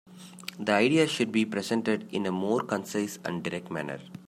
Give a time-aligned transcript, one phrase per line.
[0.57, 3.99] The ideas should be presented in a more concise and direct manner.